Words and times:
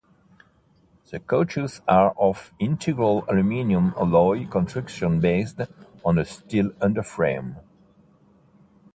The 1.11 1.19
coaches 1.19 1.79
are 1.87 2.15
of 2.17 2.51
integral 2.57 3.23
aluminium 3.29 3.93
alloy 3.95 4.47
construction 4.47 5.19
based 5.19 5.61
on 6.03 6.17
a 6.17 6.25
steel 6.25 6.71
underframe. 6.81 7.57